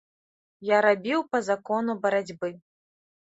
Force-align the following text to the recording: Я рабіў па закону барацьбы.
Я 0.69 0.77
рабіў 0.85 1.19
па 1.33 1.41
закону 1.49 1.97
барацьбы. 2.07 2.51